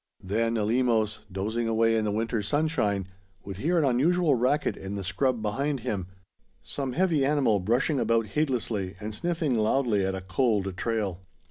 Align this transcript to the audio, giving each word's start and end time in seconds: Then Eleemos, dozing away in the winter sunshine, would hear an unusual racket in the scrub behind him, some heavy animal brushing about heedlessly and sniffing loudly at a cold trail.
Then 0.23 0.55
Eleemos, 0.55 1.19
dozing 1.31 1.67
away 1.67 1.95
in 1.95 2.05
the 2.05 2.11
winter 2.11 2.41
sunshine, 2.41 3.05
would 3.43 3.57
hear 3.57 3.77
an 3.77 3.85
unusual 3.85 4.33
racket 4.33 4.75
in 4.75 4.95
the 4.95 5.03
scrub 5.03 5.43
behind 5.43 5.81
him, 5.81 6.07
some 6.63 6.93
heavy 6.93 7.23
animal 7.23 7.59
brushing 7.59 7.99
about 7.99 8.25
heedlessly 8.29 8.95
and 8.99 9.13
sniffing 9.13 9.53
loudly 9.55 10.03
at 10.03 10.15
a 10.15 10.21
cold 10.21 10.75
trail. 10.75 11.21